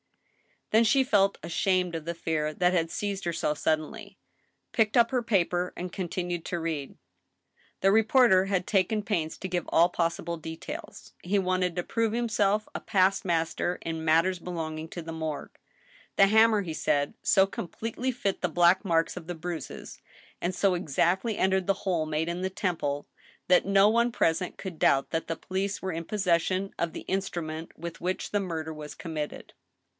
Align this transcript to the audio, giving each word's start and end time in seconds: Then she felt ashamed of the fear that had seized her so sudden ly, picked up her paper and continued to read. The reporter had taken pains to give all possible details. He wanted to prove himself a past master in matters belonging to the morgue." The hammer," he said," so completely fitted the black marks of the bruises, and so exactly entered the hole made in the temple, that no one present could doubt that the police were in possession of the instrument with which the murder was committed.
Then 0.71 0.83
she 0.85 1.03
felt 1.03 1.37
ashamed 1.43 1.93
of 1.95 2.05
the 2.05 2.15
fear 2.15 2.53
that 2.53 2.73
had 2.73 2.89
seized 2.89 3.25
her 3.25 3.33
so 3.33 3.53
sudden 3.53 3.91
ly, 3.91 4.15
picked 4.71 4.95
up 4.95 5.11
her 5.11 5.21
paper 5.21 5.73
and 5.75 5.91
continued 5.91 6.45
to 6.45 6.59
read. 6.61 6.95
The 7.81 7.91
reporter 7.91 8.45
had 8.45 8.65
taken 8.65 9.03
pains 9.03 9.37
to 9.39 9.49
give 9.49 9.67
all 9.67 9.89
possible 9.89 10.37
details. 10.37 11.13
He 11.21 11.37
wanted 11.37 11.75
to 11.75 11.83
prove 11.83 12.13
himself 12.13 12.67
a 12.73 12.79
past 12.79 13.25
master 13.25 13.75
in 13.81 14.03
matters 14.05 14.39
belonging 14.39 14.87
to 14.91 15.01
the 15.01 15.11
morgue." 15.11 15.59
The 16.17 16.27
hammer," 16.27 16.61
he 16.61 16.73
said," 16.73 17.13
so 17.21 17.45
completely 17.45 18.09
fitted 18.11 18.41
the 18.41 18.47
black 18.49 18.83
marks 18.85 19.17
of 19.17 19.27
the 19.27 19.35
bruises, 19.35 19.99
and 20.41 20.55
so 20.55 20.73
exactly 20.73 21.37
entered 21.37 21.67
the 21.67 21.83
hole 21.85 22.05
made 22.07 22.29
in 22.29 22.41
the 22.41 22.49
temple, 22.49 23.07
that 23.49 23.65
no 23.65 23.89
one 23.89 24.11
present 24.11 24.57
could 24.57 24.79
doubt 24.79 25.11
that 25.11 25.27
the 25.27 25.35
police 25.35 25.81
were 25.81 25.91
in 25.91 26.05
possession 26.05 26.73
of 26.79 26.93
the 26.93 27.01
instrument 27.01 27.77
with 27.77 28.01
which 28.01 28.31
the 28.31 28.39
murder 28.39 28.73
was 28.73 28.95
committed. 28.95 29.53